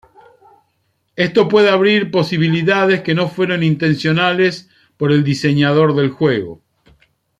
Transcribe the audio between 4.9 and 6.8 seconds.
por el diseñador del juego.